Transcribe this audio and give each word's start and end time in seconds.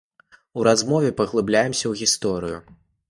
У 0.61 0.63
размове 0.67 1.11
паглыбляемся 1.19 1.83
ў 1.87 1.93
гісторыю. 2.01 2.57